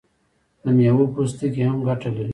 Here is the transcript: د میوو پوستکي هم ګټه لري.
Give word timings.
د 0.61 0.65
میوو 0.77 1.05
پوستکي 1.13 1.61
هم 1.67 1.77
ګټه 1.87 2.09
لري. 2.15 2.29